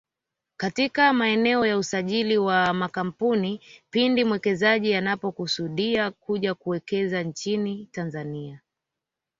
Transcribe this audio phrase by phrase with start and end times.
[0.57, 8.61] katika maeneo ya usajili wa makampuni pindi mwekezaji anapokusudia kuja kuwekeza nchini Tanzania